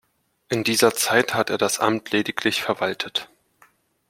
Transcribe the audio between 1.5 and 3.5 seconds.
er das Amt lediglich verwaltet.